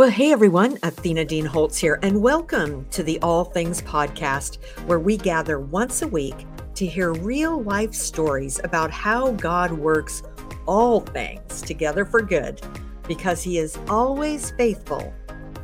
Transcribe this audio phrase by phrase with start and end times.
[0.00, 4.98] Well, hey everyone, Athena Dean Holtz here, and welcome to the All Things Podcast, where
[4.98, 10.22] we gather once a week to hear real life stories about how God works
[10.64, 12.62] all things together for good
[13.06, 15.12] because He is always faithful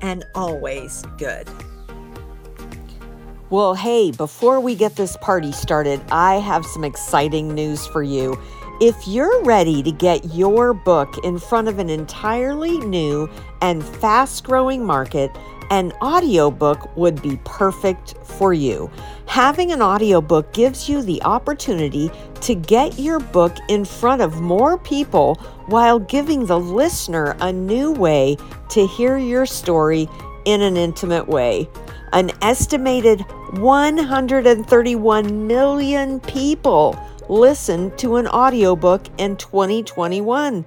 [0.02, 1.48] and always good.
[3.48, 8.38] Well, hey, before we get this party started, I have some exciting news for you.
[8.79, 13.31] If you're ready to get your book in front of an entirely new
[13.63, 15.35] and fast growing market,
[15.71, 18.91] an audiobook would be perfect for you.
[19.25, 22.11] Having an audiobook gives you the opportunity
[22.43, 25.37] to get your book in front of more people
[25.69, 28.37] while giving the listener a new way
[28.69, 30.06] to hear your story
[30.45, 31.67] in an intimate way.
[32.12, 33.23] An estimated
[33.53, 36.95] 131 million people
[37.29, 40.65] listen to an audiobook in 2021.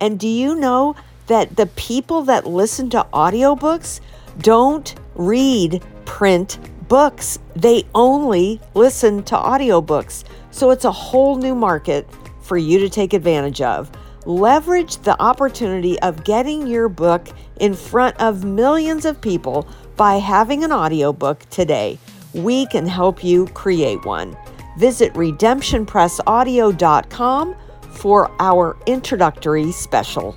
[0.00, 4.00] And do you know that the people that listen to audiobooks
[4.38, 6.58] don't read print
[6.88, 7.38] books?
[7.54, 10.24] They only listen to audiobooks.
[10.50, 12.08] So it's a whole new market
[12.42, 13.90] for you to take advantage of.
[14.24, 20.64] Leverage the opportunity of getting your book in front of millions of people by having
[20.64, 21.98] an audiobook today.
[22.32, 24.36] We can help you create one.
[24.78, 27.56] Visit redemptionpressaudio.com
[27.90, 30.34] for our introductory special.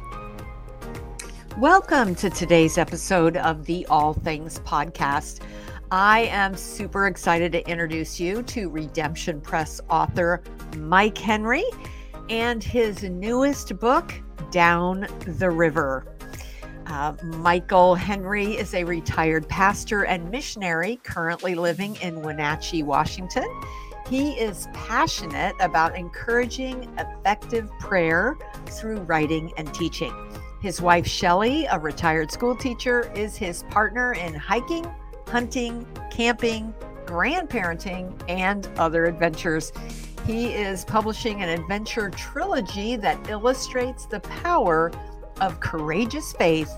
[1.57, 5.39] Welcome to today's episode of the All Things Podcast.
[5.89, 10.43] I am super excited to introduce you to Redemption Press author
[10.77, 11.63] Mike Henry
[12.29, 14.13] and his newest book,
[14.51, 16.05] Down the River.
[16.87, 23.47] Uh, Michael Henry is a retired pastor and missionary currently living in Wenatchee, Washington.
[24.09, 30.13] He is passionate about encouraging effective prayer through writing and teaching.
[30.61, 34.85] His wife, Shelly, a retired school teacher, is his partner in hiking,
[35.27, 36.73] hunting, camping,
[37.05, 39.71] grandparenting, and other adventures.
[40.27, 44.91] He is publishing an adventure trilogy that illustrates the power
[45.41, 46.71] of courageous faith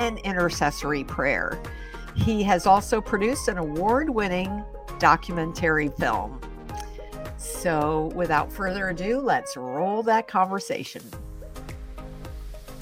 [0.00, 1.58] and intercessory prayer.
[2.14, 4.64] He has also produced an award winning
[4.98, 6.40] documentary film.
[7.44, 11.02] So, without further ado, let's roll that conversation.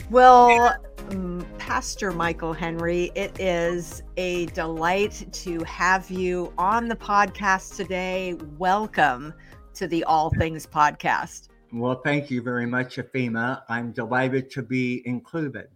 [0.09, 0.77] Well,
[1.59, 8.34] Pastor Michael Henry, it is a delight to have you on the podcast today.
[8.56, 9.34] Welcome
[9.75, 11.49] to the All Things Podcast.
[11.73, 13.65] Well, thank you very much, Athena.
[13.69, 15.67] I'm delighted to be included.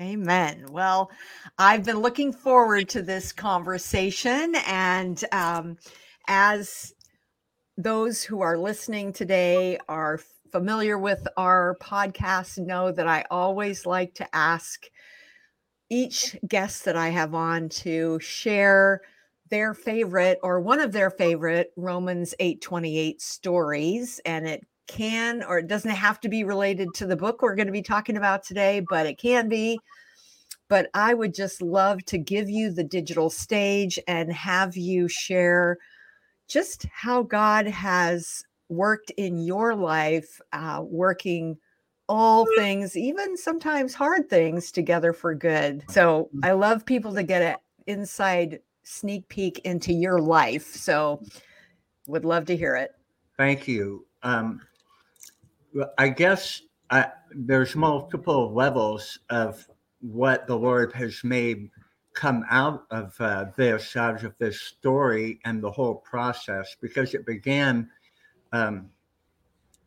[0.00, 0.66] Amen.
[0.70, 1.12] Well,
[1.58, 4.54] I've been looking forward to this conversation.
[4.66, 5.76] And um,
[6.26, 6.94] as
[7.82, 10.20] those who are listening today are
[10.52, 14.84] familiar with our podcast know that I always like to ask
[15.88, 19.00] each guest that I have on to share
[19.48, 25.66] their favorite or one of their favorite Romans 8:28 stories and it can or it
[25.66, 28.80] doesn't have to be related to the book we're going to be talking about today
[28.90, 29.78] but it can be.
[30.68, 35.78] But I would just love to give you the digital stage and have you share
[36.50, 41.56] just how God has worked in your life, uh, working
[42.08, 45.84] all things, even sometimes hard things, together for good.
[45.88, 46.40] So mm.
[46.44, 47.56] I love people to get an
[47.86, 50.74] inside sneak peek into your life.
[50.74, 51.22] So
[52.08, 52.90] would love to hear it.
[53.36, 54.06] Thank you.
[54.24, 54.60] Um,
[55.98, 59.64] I guess I, there's multiple levels of
[60.00, 61.70] what the Lord has made
[62.20, 67.24] come out of uh, this, out of this story and the whole process, because it
[67.24, 67.88] began
[68.52, 68.90] um,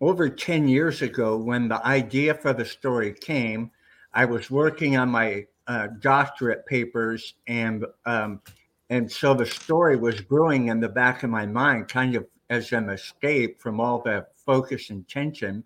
[0.01, 3.69] over 10 years ago when the idea for the story came.
[4.15, 8.41] I was working on my uh, doctorate papers, and um,
[8.89, 12.71] and so the story was brewing in the back of my mind, kind of as
[12.71, 15.63] an escape from all the focus and tension.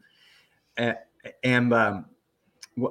[0.77, 0.93] Uh,
[1.43, 2.05] and um,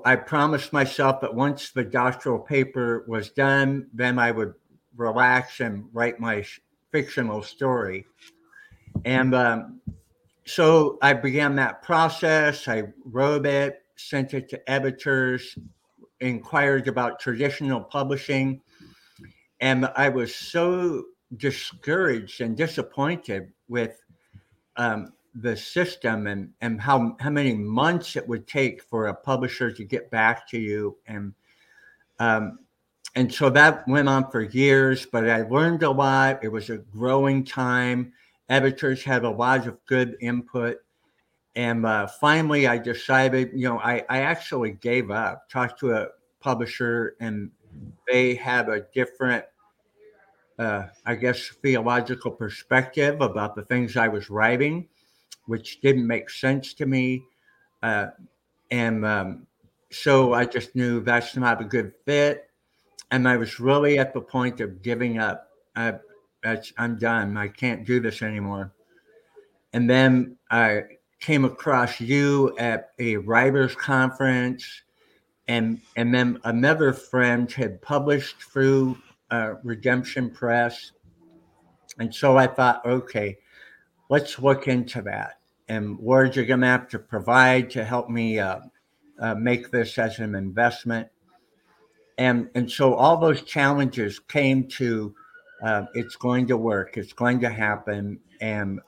[0.05, 4.55] I promised myself that once the doctoral paper was done, then I would
[4.97, 6.45] relax and write my
[6.91, 8.05] fictional story.
[9.05, 9.81] And um,
[10.45, 12.67] so I began that process.
[12.67, 15.57] I wrote it, sent it to editors,
[16.21, 18.61] inquired about traditional publishing.
[19.61, 21.05] And I was so
[21.37, 24.01] discouraged and disappointed with
[24.77, 29.71] um, the system and and how how many months it would take for a publisher
[29.71, 30.97] to get back to you.
[31.07, 31.35] And
[32.19, 32.59] um,
[33.15, 36.43] and so that went on for years but i learned a lot.
[36.43, 38.13] It was a growing time.
[38.49, 40.79] Editors had a lot of good input.
[41.55, 45.49] And uh, finally i decided you know I, I actually gave up.
[45.49, 46.09] Talked to a
[46.41, 47.51] publisher and
[48.09, 49.45] they had a different,
[50.59, 54.89] uh, I guess, theological perspective about the things I was writing,
[55.47, 57.23] which didn't make sense to me.
[57.83, 58.09] Uh,
[58.71, 59.47] and um,
[59.91, 62.51] so I just knew that's not a good fit.
[63.11, 65.49] And I was really at the point of giving up.
[65.77, 65.95] I,
[66.79, 67.37] I'm done.
[67.37, 68.73] I can't do this anymore.
[69.73, 70.83] And then I
[71.21, 74.83] came across you at a writers conference,
[75.49, 78.97] and and then another friend had published through
[79.31, 80.93] uh, Redemption Press,
[81.99, 83.39] and so I thought, okay,
[84.09, 85.39] let's look into that.
[85.69, 88.61] And words are you going to have to provide to help me uh,
[89.19, 91.09] uh, make this as an investment.
[92.19, 95.15] And and so all those challenges came to
[95.63, 98.81] uh, it's going to work, it's going to happen, and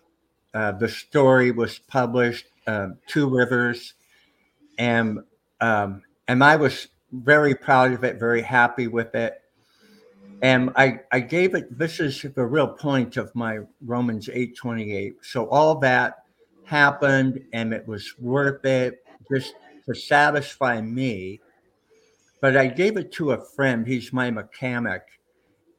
[0.54, 3.94] uh, the story was published, uh, Two Rivers,
[4.78, 5.18] and
[5.60, 9.42] um, and I was very proud of it, very happy with it.
[10.42, 15.14] And I, I gave it, this is the real point of my Romans 8:28.
[15.22, 16.24] So all that
[16.64, 19.54] happened and it was worth it just
[19.86, 21.40] to satisfy me.
[22.40, 25.02] But I gave it to a friend, he's my mechanic,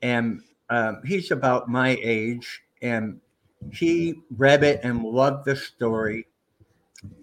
[0.02, 3.22] and um, he's about my age, and
[3.72, 6.28] he read it and loved the story.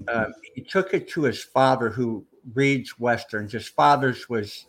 [0.09, 2.25] Uh, he took it to his father, who
[2.55, 3.53] reads westerns.
[3.53, 4.67] His father's was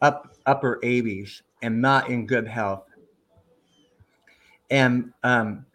[0.00, 2.84] up upper 80s and not in good health.
[4.70, 5.66] And um,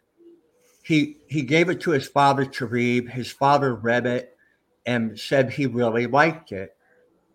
[0.83, 3.09] he he gave it to his father to read.
[3.09, 4.37] His father read it
[4.85, 6.75] and said he really liked it.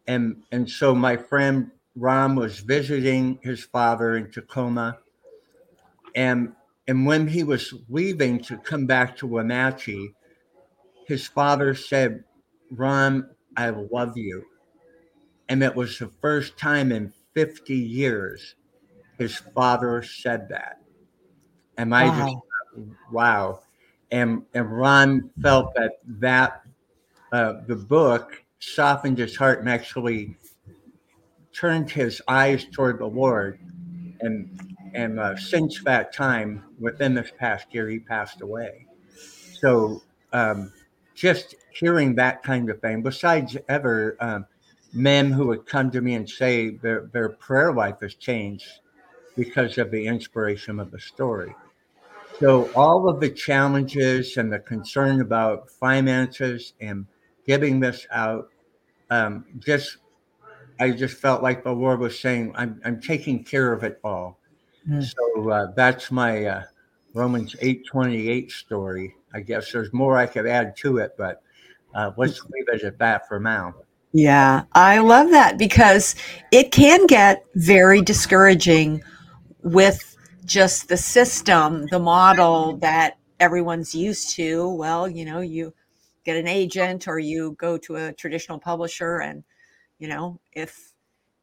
[0.06, 4.98] And and so my friend Ron was visiting his father in Tacoma.
[6.14, 6.52] And
[6.86, 10.14] and when he was leaving to come back to Wenatchee,
[11.06, 12.24] his father said,
[12.70, 14.44] Ron, I love you.
[15.48, 18.56] And it was the first time in 50 years
[19.17, 20.81] his father said that.
[21.76, 22.43] And I wow.
[22.75, 23.61] just, wow.
[24.11, 26.62] And, and Ron felt that that,
[27.31, 30.37] uh, the book softened his heart and actually
[31.52, 33.61] turned his eyes toward the Lord.
[34.20, 38.87] And and uh, since that time, within this past year, he passed away.
[39.61, 40.02] So
[40.32, 40.73] um,
[41.14, 44.46] just hearing that kind of thing, besides ever um,
[44.93, 48.81] men who would come to me and say their, their prayer life has changed
[49.37, 51.55] because of the inspiration of the story.
[52.40, 57.06] So all of the challenges and the concern about finances and
[57.46, 58.49] giving this out,
[59.11, 59.99] um, just
[60.81, 64.38] I just felt like the Lord was saying, I'm, I'm taking care of it all.
[64.88, 65.02] Mm.
[65.02, 66.62] So uh, that's my uh,
[67.14, 69.17] Romans 8:28 story.
[69.35, 71.43] I guess there's more I could add to it, but
[71.94, 73.75] uh, let's leave it at that for now.
[74.12, 76.14] Yeah, I love that because
[76.50, 79.02] it can get very discouraging
[79.62, 84.70] with just the system, the model that everyone's used to.
[84.70, 85.75] Well, you know, you
[86.25, 89.44] get an agent or you go to a traditional publisher and
[89.99, 90.93] you know, if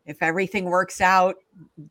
[0.05, 1.35] if everything works out,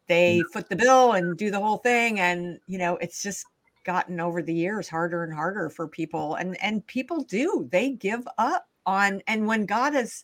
[0.07, 2.21] they foot the bill and do the whole thing.
[2.21, 3.45] And, you know, it's just
[3.85, 6.37] gotten over the years harder and harder for people.
[6.37, 10.23] And and people do, they give up on and when God has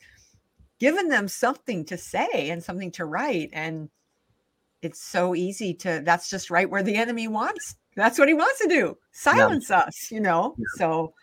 [0.80, 3.50] given them something to say and something to write.
[3.52, 3.88] And
[4.82, 7.76] it's so easy to that's just right where the enemy wants.
[7.94, 8.96] That's what he wants to do.
[9.12, 9.80] Silence yeah.
[9.80, 10.56] us, you know.
[10.58, 10.64] Yeah.
[10.76, 11.14] So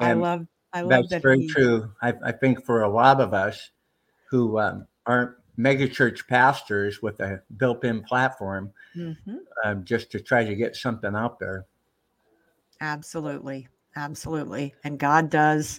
[0.00, 1.92] and I love I love that's that very he, true.
[2.02, 3.70] I, I think for a lot of us
[4.30, 9.36] who um, aren't megachurch pastors with a built-in platform mm-hmm.
[9.64, 11.64] um, just to try to get something out there
[12.80, 15.78] absolutely absolutely and god does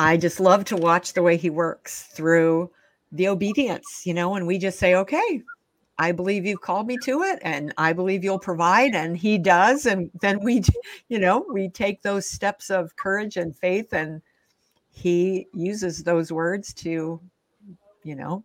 [0.00, 2.70] i just love to watch the way he works through
[3.12, 5.42] the obedience you know and we just say okay
[5.98, 9.84] i believe you've called me to it and i believe you'll provide and he does
[9.84, 10.62] and then we
[11.08, 14.22] you know we take those steps of courage and faith and
[14.90, 17.20] he uses those words to
[18.02, 18.42] you know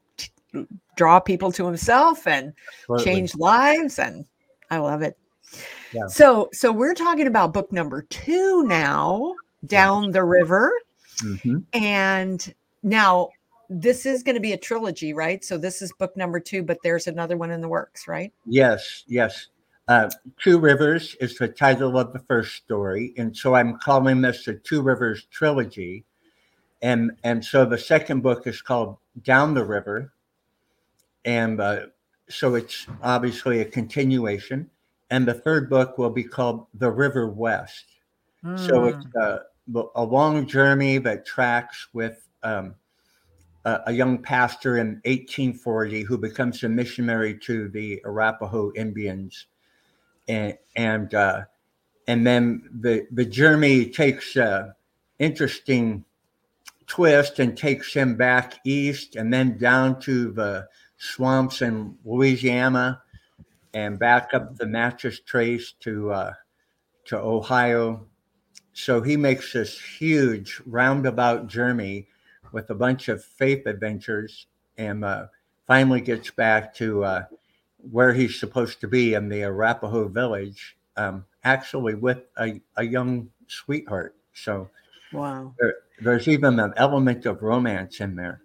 [0.97, 3.05] draw people to himself and Absolutely.
[3.05, 4.25] change lives and
[4.71, 5.17] i love it
[5.93, 6.07] yeah.
[6.07, 9.33] so so we're talking about book number two now
[9.65, 10.71] down the river
[11.23, 11.59] mm-hmm.
[11.73, 12.53] and
[12.83, 13.29] now
[13.69, 16.77] this is going to be a trilogy right so this is book number two but
[16.83, 19.47] there's another one in the works right yes yes
[19.87, 20.09] uh,
[20.41, 24.53] two rivers is the title of the first story and so i'm calling this the
[24.53, 26.03] two rivers trilogy
[26.81, 30.11] and and so the second book is called down the river
[31.25, 31.87] and uh,
[32.29, 34.69] so it's obviously a continuation.
[35.09, 37.85] And the third book will be called The River West.
[38.43, 38.59] Mm.
[38.59, 39.39] So it's uh,
[39.95, 42.75] a long journey that tracks with um,
[43.65, 49.47] a, a young pastor in 1840 who becomes a missionary to the Arapaho Indians,
[50.27, 51.41] and and uh,
[52.07, 54.75] and then the the journey takes a
[55.19, 56.05] interesting
[56.87, 60.67] twist and takes him back east and then down to the
[60.97, 63.01] swamps in Louisiana
[63.73, 66.33] and back up the Natchez Trace to uh,
[67.05, 68.05] to Ohio.
[68.77, 72.07] So he makes this huge roundabout journey
[72.51, 75.27] with a bunch of faith adventures and uh,
[75.65, 77.23] finally gets back to uh,
[77.89, 83.29] where he's supposed to be in the Arapaho village, um, actually with a, a young
[83.47, 84.13] sweetheart.
[84.33, 84.69] So
[85.13, 88.41] wow, there, there's even an element of romance in there.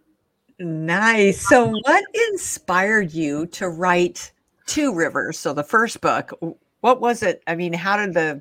[0.61, 1.49] Nice.
[1.49, 4.31] So, what inspired you to write
[4.67, 5.41] Two Rivers?
[5.41, 6.39] So, the first book.
[6.83, 7.43] What was it?
[7.49, 8.41] I mean, how did the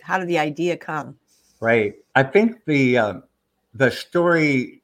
[0.00, 1.16] how did the idea come?
[1.64, 1.94] Right.
[2.14, 3.14] I think the uh,
[3.72, 4.82] the story,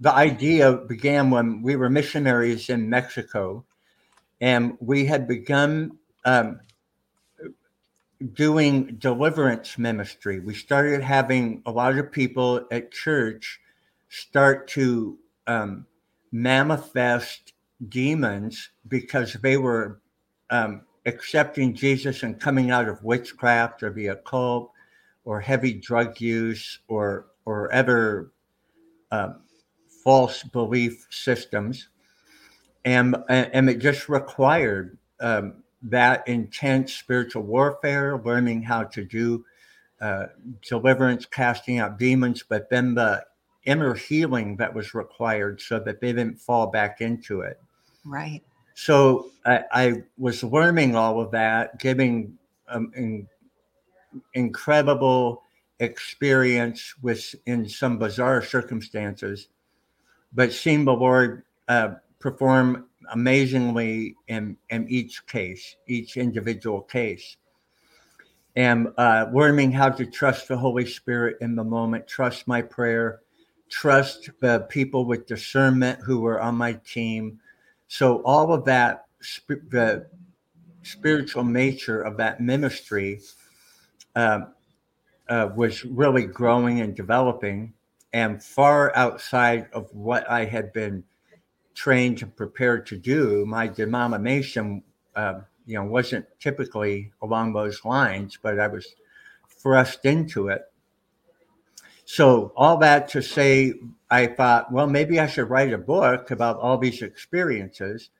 [0.00, 3.62] the idea began when we were missionaries in Mexico,
[4.40, 6.60] and we had begun um,
[8.32, 10.40] doing deliverance ministry.
[10.40, 13.60] We started having a lot of people at church
[14.08, 15.84] start to um,
[16.32, 17.52] manifest
[17.90, 20.00] demons because they were
[20.48, 24.70] um, accepting Jesus and coming out of witchcraft or the occult
[25.24, 28.30] or heavy drug use or or other
[29.10, 29.40] um,
[30.02, 31.88] false belief systems,
[32.84, 39.44] and and it just required um, that intense spiritual warfare, learning how to do
[40.00, 40.26] uh,
[40.66, 43.24] deliverance, casting out demons, but then the
[43.64, 47.58] inner healing that was required so that they didn't fall back into it.
[48.04, 48.42] Right.
[48.74, 52.36] So I, I was learning all of that, giving
[52.68, 52.92] um,
[54.34, 55.42] incredible
[55.80, 59.48] experience with in some bizarre circumstances,
[60.32, 67.36] but seeing the Lord uh, perform amazingly in, in each case, each individual case.
[68.56, 73.20] And uh, learning how to trust the Holy Spirit in the moment, trust my prayer,
[73.68, 77.40] trust the people with discernment who were on my team.
[77.88, 79.06] So all of that,
[79.48, 80.06] the
[80.82, 83.20] spiritual nature of that ministry
[84.14, 84.40] uh,
[85.28, 87.72] uh, was really growing and developing
[88.12, 91.02] and far outside of what I had been
[91.74, 93.44] trained and prepared to do.
[93.44, 94.82] My denomination,
[95.16, 98.94] uh, you know, wasn't typically along those lines, but I was
[99.48, 100.62] thrust into it.
[102.04, 103.74] So all that to say,
[104.10, 108.10] I thought, well, maybe I should write a book about all these experiences.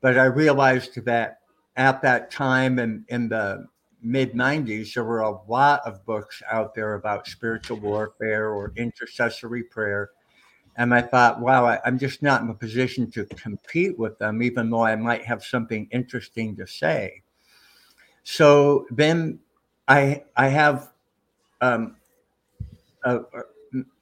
[0.00, 1.40] But I realized that
[1.76, 3.66] at that time in, in the
[4.06, 9.64] mid 90s, there were a lot of books out there about spiritual warfare or intercessory
[9.64, 10.10] prayer.
[10.76, 14.42] And I thought, wow, I, am just not in a position to compete with them,
[14.42, 17.22] even though I might have something interesting to say.
[18.22, 19.40] So then
[19.88, 20.92] I, I have,
[21.60, 21.96] um,
[23.04, 23.20] a,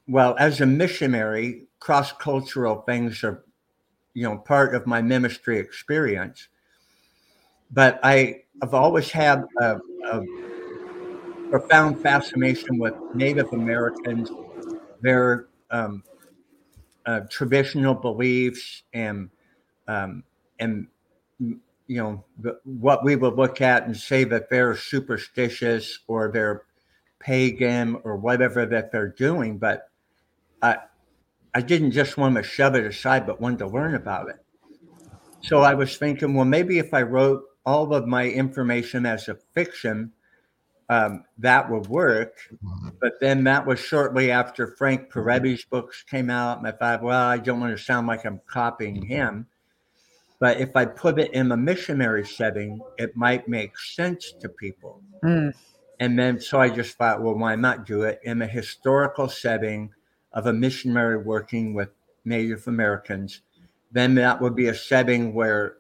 [0.06, 3.42] well, as a missionary, cross cultural things are,
[4.12, 6.49] you know, part of my ministry experience.
[7.70, 9.78] But I have always had a,
[10.11, 10.23] a
[11.50, 14.30] profound fascination with Native Americans,
[15.00, 16.02] their um,
[17.06, 19.28] uh, traditional beliefs and
[19.88, 20.25] um,
[20.58, 20.87] and
[21.38, 22.25] you know
[22.64, 26.62] what we would look at and say that they're superstitious or they're
[27.20, 29.90] pagan or whatever that they're doing but
[30.62, 30.76] i
[31.54, 34.37] i didn't just want to shove it aside but wanted to learn about it.
[35.42, 39.38] So i was thinking well maybe if i wrote all of my information as a
[39.54, 40.12] fiction
[40.88, 42.37] um, that would work.
[42.52, 42.88] Mm-hmm.
[43.00, 46.59] But then that was shortly after Frank Peretti's books came out.
[46.59, 49.47] And I thought, well, I don't want to sound like I'm copying him.
[50.40, 55.00] But if I put it in a missionary setting, it might make sense to people.
[55.23, 55.54] Mm.
[56.00, 59.90] And then so I just thought, well, why not do it in a historical setting
[60.33, 61.88] of a missionary working with
[62.25, 63.40] Native Americans?
[63.92, 65.76] Then that would be a setting where,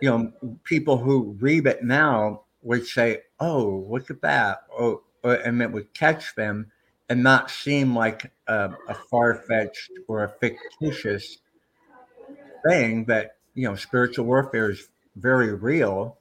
[0.00, 0.32] you know,
[0.64, 5.92] people who read it now would say, "Oh, look at that!" Oh, and it would
[5.94, 6.70] catch them
[7.08, 11.38] and not seem like a, a far fetched or a fictitious
[12.66, 13.04] thing.
[13.06, 16.18] That you know, spiritual warfare is very real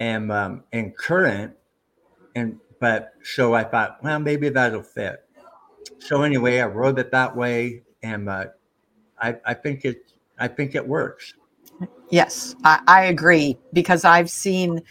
[0.00, 1.54] and um, and current.
[2.36, 5.24] And but so I thought, well, maybe that'll fit.
[6.00, 8.46] So anyway, I wrote it that way, and uh,
[9.20, 11.34] I I think it I think it works.
[12.10, 14.82] Yes, I, I agree because I've seen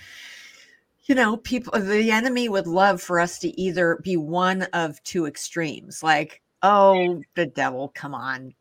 [1.08, 5.26] you know, people, the enemy would love for us to either be one of two
[5.26, 8.54] extremes, like, oh, the devil, come on,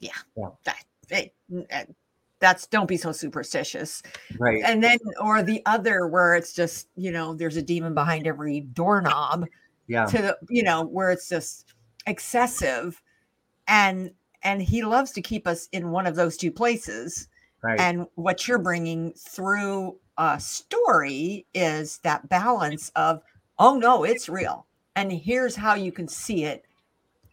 [0.00, 0.10] Yeah.
[0.36, 0.48] yeah.
[0.64, 1.34] That, it,
[1.72, 1.84] uh,
[2.40, 4.02] that's don't be so superstitious.
[4.38, 4.62] Right.
[4.64, 8.60] And then, or the other where it's just, you know, there's a demon behind every
[8.60, 9.46] doorknob.
[9.86, 10.06] Yeah.
[10.06, 11.74] To the, you know, where it's just
[12.06, 13.00] excessive.
[13.68, 14.12] And,
[14.42, 17.28] and he loves to keep us in one of those two places.
[17.62, 17.80] Right.
[17.80, 23.22] And what you're bringing through a story is that balance of,
[23.58, 24.66] oh no, it's real.
[24.96, 26.64] And here's how you can see it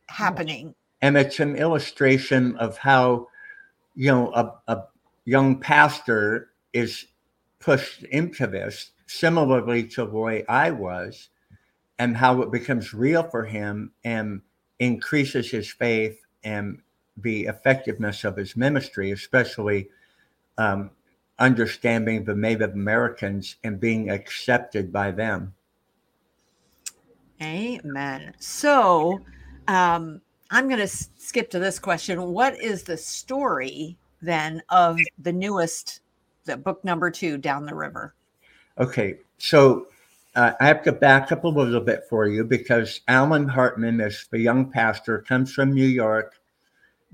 [0.07, 0.75] happening.
[1.01, 3.27] And it's an illustration of how,
[3.95, 4.83] you know, a, a
[5.25, 7.07] young pastor is
[7.59, 11.29] pushed into this similarly to the way I was,
[11.99, 14.41] and how it becomes real for him and
[14.79, 16.81] increases his faith and
[17.17, 19.89] the effectiveness of his ministry, especially
[20.57, 20.89] um,
[21.39, 25.53] understanding the Native Americans and being accepted by them.
[27.41, 28.33] Amen.
[28.39, 29.19] So,
[29.67, 30.21] um,
[30.51, 32.21] I'm going to skip to this question.
[32.31, 36.01] What is the story then of the newest,
[36.45, 38.13] the book number two, Down the River?
[38.77, 39.87] Okay, so
[40.35, 44.27] uh, I have to back up a little bit for you because Alan Hartman, as
[44.31, 46.39] the young pastor, comes from New York,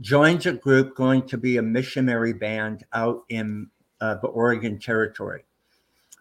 [0.01, 3.69] joins a group going to be a missionary band out in
[4.01, 5.45] uh, the Oregon Territory.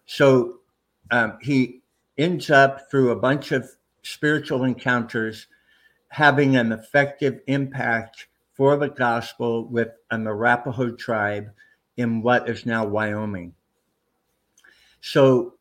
[0.07, 0.61] So
[1.11, 1.81] um, he
[2.19, 3.69] ends up through a bunch of
[4.03, 5.47] spiritual encounters
[6.09, 11.51] having an effective impact for the gospel with an Arapaho tribe
[11.97, 13.55] in what is now Wyoming.
[15.01, 15.55] So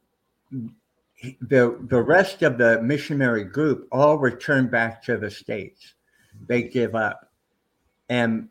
[1.42, 5.94] the the rest of the missionary group all return back to the states.
[6.48, 7.29] They give up,
[8.10, 8.50] and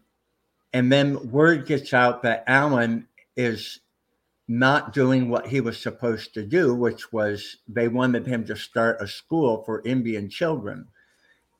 [0.72, 3.80] and then word gets out that Alan is
[4.46, 9.00] not doing what he was supposed to do, which was they wanted him to start
[9.00, 10.86] a school for Indian children,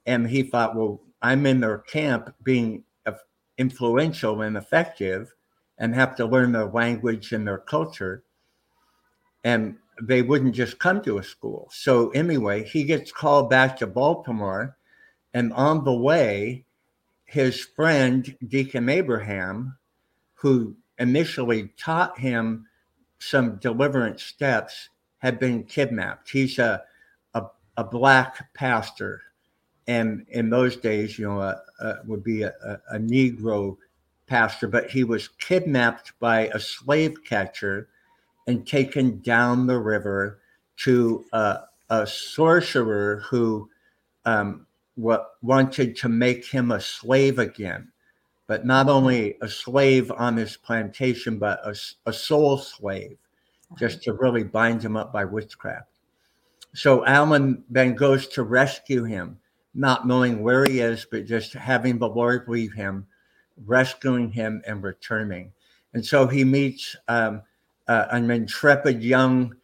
[0.07, 2.85] and he thought, well, I'm in their camp being
[3.59, 5.35] influential and effective
[5.79, 8.23] and have to learn their language and their culture.
[9.45, 11.69] And they wouldn't just come to a school.
[11.73, 14.77] So, anyway, he gets called back to Baltimore.
[15.35, 16.65] And on the way,
[17.29, 19.77] his friend, Deacon Abraham,
[20.35, 22.67] who initially taught him
[23.19, 24.89] some deliverance steps,
[25.19, 26.31] had been kidnapped.
[26.31, 26.83] He's a,
[27.35, 27.45] a,
[27.77, 29.23] a black pastor
[29.89, 32.53] and in those days, you know, uh, uh, would be a,
[32.93, 33.79] a, Negro
[34.27, 37.89] pastor, but he was kidnapped by a slave catcher
[38.47, 40.41] and taken down the river
[40.77, 43.71] to uh, a sorcerer who
[44.27, 44.67] um,
[44.99, 47.89] what wanted to make him a slave again,
[48.49, 51.75] but not only a slave on his plantation, but a,
[52.07, 53.17] a soul slave,
[53.79, 55.87] just to really bind him up by witchcraft.
[56.75, 59.39] So Alan then goes to rescue him
[59.73, 63.07] not knowing where he is, but just having the Lord leave him,
[63.65, 65.53] rescuing him, and returning.
[65.95, 67.43] And so he meets um,
[67.87, 69.55] uh, an intrepid young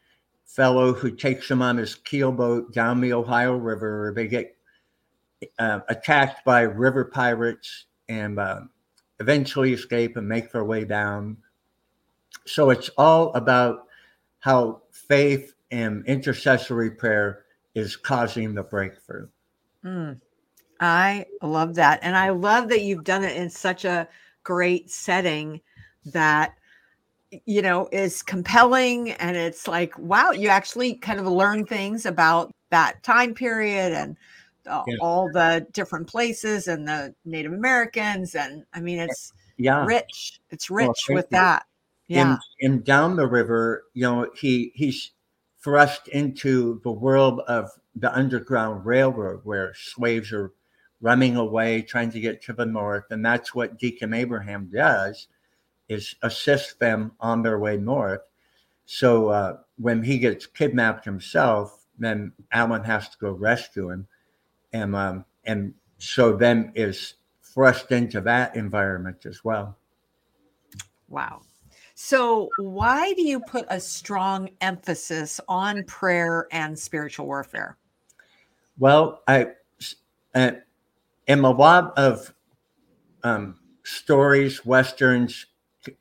[0.45, 4.54] fellow who takes him on his keelboat down the Ohio River, where they get
[5.59, 8.61] uh, attacked by river pirates and uh,
[9.21, 11.37] eventually escape and make their way down.
[12.47, 13.87] So it's all about
[14.41, 19.29] how faith and intercessory prayer is causing the breakthrough.
[19.85, 20.21] Mm,
[20.81, 22.01] I love that.
[22.03, 24.09] And I love that you've done it in such a
[24.43, 25.61] great setting
[26.07, 26.55] that
[27.47, 32.53] you know is compelling and it's like wow you actually kind of learn things about
[32.71, 34.17] that time period and
[34.67, 34.97] uh, yeah.
[35.01, 40.71] all the different places and the native americans and i mean it's yeah rich it's
[40.71, 41.37] rich well, with you.
[41.37, 41.67] that
[42.09, 45.13] yeah and, and down the river you know he he's
[45.65, 50.53] thrust into the world of the Underground Railroad, where slaves are
[51.01, 55.29] running away, trying to get to the north, and that's what Deacon Abraham does,
[55.89, 58.21] is assist them on their way north.
[58.85, 64.07] So uh, when he gets kidnapped himself, then Alan has to go rescue him,
[64.75, 69.79] and um, and so then is thrust into that environment as well.
[71.09, 71.43] Wow.
[71.95, 77.79] So, why do you put a strong emphasis on prayer and spiritual warfare?
[78.79, 79.53] Well, I
[80.35, 80.51] uh,
[81.29, 82.35] in a lot of
[83.23, 85.47] um, stories, westerns,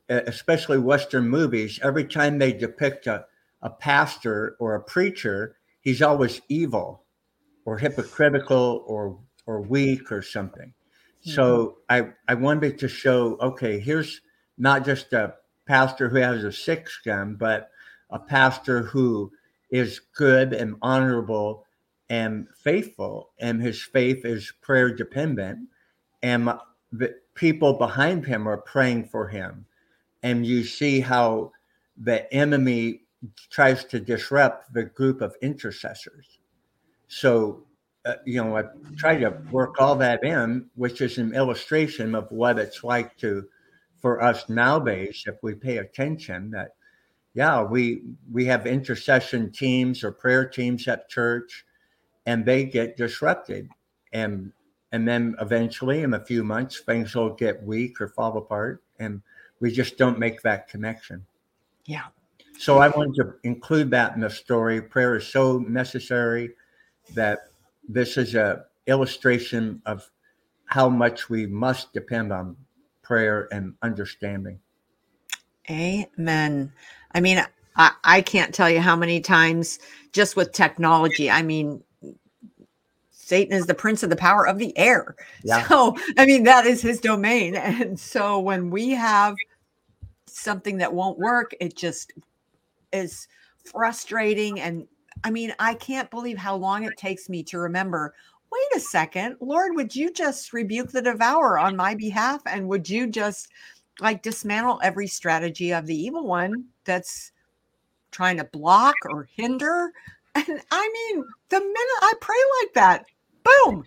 [0.09, 3.25] especially Western movies, every time they depict a,
[3.61, 7.02] a pastor or a preacher, he's always evil
[7.65, 10.73] or hypocritical or or weak or something.
[11.21, 11.31] Mm-hmm.
[11.31, 14.21] So I I wanted to show okay, here's
[14.57, 17.69] not just a pastor who has a six gun, but
[18.09, 19.31] a pastor who
[19.71, 21.65] is good and honorable
[22.09, 25.67] and faithful, and his faith is prayer dependent.
[26.21, 26.53] And
[26.91, 29.65] the people behind him are praying for him.
[30.21, 31.51] And you see how
[31.97, 33.01] the enemy
[33.49, 36.37] tries to disrupt the group of intercessors.
[37.13, 37.63] So,
[38.05, 38.63] uh, you know, I
[38.97, 43.47] try to work all that in, which is an illustration of what it's like to,
[44.01, 46.69] for us nowadays, if we pay attention, that
[47.35, 51.65] yeah, we we have intercession teams or prayer teams at church,
[52.25, 53.69] and they get disrupted,
[54.11, 54.51] and
[54.91, 59.21] and then eventually, in a few months, things will get weak or fall apart, and
[59.59, 61.25] we just don't make that connection.
[61.85, 62.07] Yeah.
[62.57, 64.81] So I wanted to include that in the story.
[64.81, 66.51] Prayer is so necessary
[67.13, 67.49] that
[67.87, 70.09] this is a illustration of
[70.65, 72.55] how much we must depend on
[73.01, 74.59] prayer and understanding.
[75.69, 76.71] Amen.
[77.13, 77.43] I mean,
[77.75, 79.79] I, I can't tell you how many times
[80.11, 81.29] just with technology.
[81.29, 81.83] I mean,
[83.11, 85.15] Satan is the prince of the power of the air.
[85.43, 85.65] Yeah.
[85.67, 87.55] So, I mean, that is his domain.
[87.55, 89.35] And so when we have
[90.27, 92.13] something that won't work, it just
[92.91, 93.27] is
[93.63, 94.59] frustrating.
[94.59, 94.87] And
[95.23, 98.13] I mean, I can't believe how long it takes me to remember
[98.53, 102.41] wait a second, Lord, would you just rebuke the devourer on my behalf?
[102.45, 103.49] And would you just
[103.99, 107.31] like dismantle every strategy of the evil one that's
[108.11, 109.91] trying to block or hinder?
[110.35, 113.05] And I mean, the minute I pray like that,
[113.43, 113.85] boom,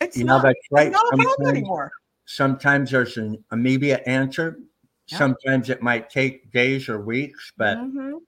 [0.00, 0.90] it's you not, know, that's right.
[0.90, 1.92] not a problem anymore.
[2.26, 4.58] Sometimes there's an immediate answer.
[5.06, 8.18] Sometimes it might take days or weeks, but mm-hmm.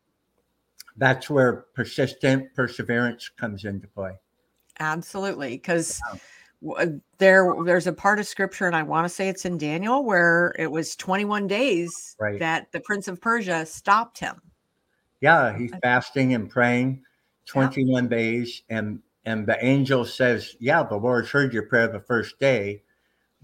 [0.97, 4.13] That's where persistent perseverance comes into play.
[4.79, 6.19] Absolutely, because yeah.
[6.77, 6.87] Uh,
[7.19, 10.55] there there's a part of scripture, and I want to say it's in Daniel, where
[10.57, 12.39] it was 21 days right.
[12.39, 14.41] that the prince of Persia stopped him.
[15.21, 17.03] Yeah, he's uh, fasting and praying
[17.47, 18.09] 21 yeah.
[18.09, 22.83] days, and and the angel says, "Yeah, the Lord heard your prayer the first day,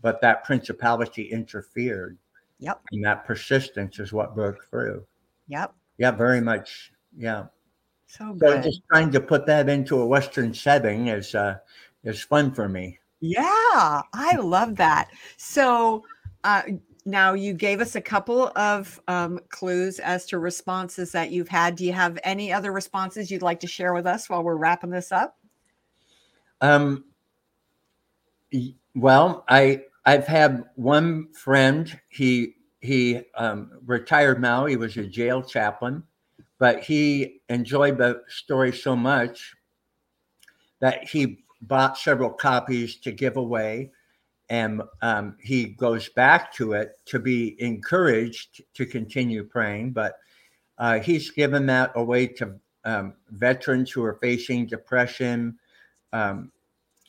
[0.00, 2.18] but that principality interfered."
[2.60, 2.82] Yep.
[2.92, 5.04] And that persistence is what broke through.
[5.48, 5.74] Yep.
[5.98, 6.92] Yeah, very much.
[7.18, 7.46] Yeah.
[8.06, 8.62] So good.
[8.62, 11.58] So just trying to put that into a Western setting is uh,
[12.04, 12.98] is fun for me.
[13.20, 13.42] Yeah,
[14.12, 15.10] I love that.
[15.36, 16.04] So
[16.44, 16.62] uh,
[17.04, 21.74] now you gave us a couple of um, clues as to responses that you've had.
[21.74, 24.90] Do you have any other responses you'd like to share with us while we're wrapping
[24.90, 25.36] this up?
[26.60, 27.04] Um.
[28.94, 32.00] Well, I I've had one friend.
[32.08, 34.66] He he um, retired now.
[34.66, 36.04] He was a jail chaplain,
[36.58, 39.54] but he enjoyed the story so much
[40.80, 43.90] that he bought several copies to give away,
[44.48, 49.92] and um, he goes back to it to be encouraged to continue praying.
[49.92, 50.14] But
[50.78, 55.58] uh, he's given that away to um, veterans who are facing depression
[56.12, 56.50] um,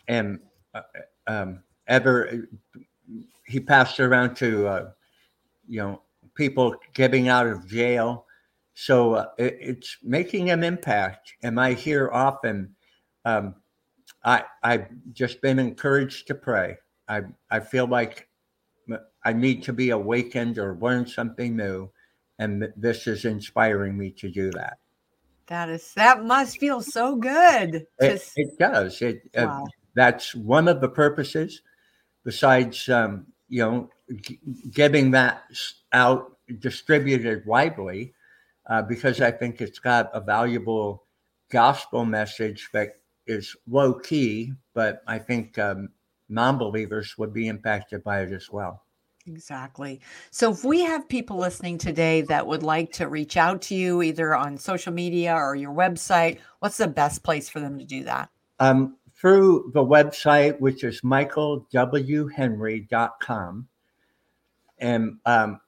[0.08, 0.40] and
[0.74, 0.82] uh,
[1.28, 2.48] um, ever
[3.46, 4.92] he passed around to uh,
[5.68, 6.02] you know
[6.36, 8.26] people getting out of jail.
[8.80, 11.34] So uh, it, it's making an impact.
[11.44, 12.74] And I hear often,
[13.26, 13.56] um,
[14.24, 16.78] I I've just been encouraged to pray.
[17.10, 18.30] I I feel like
[19.26, 21.92] I need to be awakened or learn something new,
[22.40, 24.78] and this is inspiring me to do that.
[25.48, 27.86] That is that must feel so good.
[28.00, 29.02] It, it does.
[29.02, 29.64] It uh, wow.
[29.66, 31.62] uh, that's one of the purposes.
[32.24, 33.90] Besides, um, you know,
[34.22, 34.40] g-
[34.72, 35.44] getting that
[35.92, 38.14] out distributed widely,
[38.70, 41.04] uh, because I think it's got a valuable
[41.52, 45.90] gospel message that is low key, but I think um,
[46.30, 48.84] non believers would be impacted by it as well.
[49.28, 50.00] Exactly.
[50.32, 54.02] So, if we have people listening today that would like to reach out to you
[54.02, 58.06] either on social media or your website, what's the best place for them to do
[58.06, 58.30] that?
[58.60, 63.68] Um, through the website, which is michaelwhenry.com.
[64.82, 65.60] And um,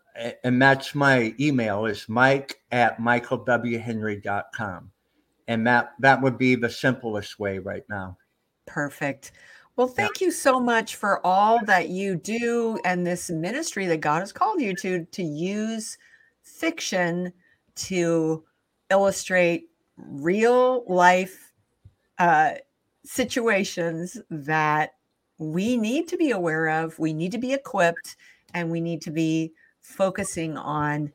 [0.43, 4.91] and that's my email is mike at michaelwhenry.com.
[5.47, 8.17] And that that would be the simplest way right now.
[8.65, 9.31] Perfect.
[9.75, 10.27] Well, thank yeah.
[10.27, 14.61] you so much for all that you do and this ministry that God has called
[14.61, 15.97] you to to use
[16.41, 17.33] fiction
[17.75, 18.43] to
[18.89, 21.51] illustrate real life
[22.19, 22.51] uh,
[23.03, 24.91] situations that
[25.37, 28.15] we need to be aware of, we need to be equipped,
[28.53, 29.53] and we need to be
[29.91, 31.11] focusing on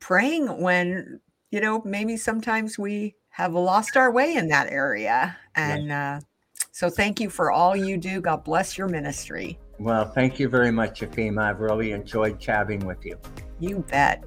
[0.00, 5.36] praying when, you know, maybe sometimes we have lost our way in that area.
[5.54, 6.20] And uh,
[6.70, 8.20] so thank you for all you do.
[8.20, 9.58] God bless your ministry.
[9.78, 11.42] Well, thank you very much, Athena.
[11.42, 13.18] I've really enjoyed chatting with you.
[13.58, 14.24] You bet.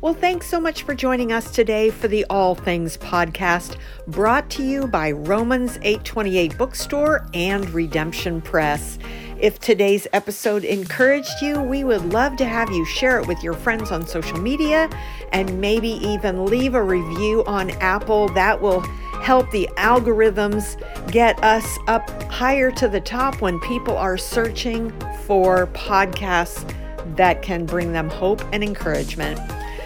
[0.00, 4.62] Well, thanks so much for joining us today for the All Things podcast, brought to
[4.62, 9.00] you by Romans 828 Bookstore and Redemption Press.
[9.40, 13.54] If today's episode encouraged you, we would love to have you share it with your
[13.54, 14.90] friends on social media
[15.32, 18.28] and maybe even leave a review on Apple.
[18.30, 18.80] That will
[19.22, 20.76] help the algorithms
[21.12, 24.90] get us up higher to the top when people are searching
[25.24, 26.74] for podcasts
[27.14, 29.38] that can bring them hope and encouragement.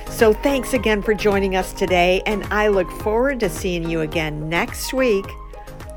[0.09, 4.49] So, thanks again for joining us today, and I look forward to seeing you again
[4.49, 5.27] next week.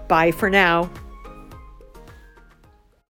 [0.08, 0.90] Bye for now.